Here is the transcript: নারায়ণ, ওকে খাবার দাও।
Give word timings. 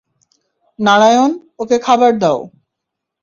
নারায়ণ, 0.79 1.31
ওকে 1.59 1.77
খাবার 1.79 2.11
দাও। 2.19 2.39